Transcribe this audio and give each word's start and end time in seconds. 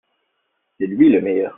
C'est 0.79 0.87
lui 0.87 1.09
le 1.11 1.21
meilleur. 1.21 1.49